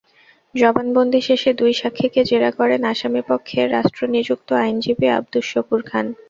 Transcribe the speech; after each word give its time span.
জবানবন্দি 0.55 1.19
শেষে 1.27 1.51
দুই 1.53 1.71
সাক্ষীকে 1.73 2.21
জেরা 2.29 2.51
করেন 2.59 2.81
আসামিপক্ষে 2.91 3.59
রাষ্ট্রনিযুক্ত 3.67 4.49
আইনজীবী 4.61 5.07
আবদুস 5.09 5.45
শুকুর 5.51 5.81
খান। 5.85 6.05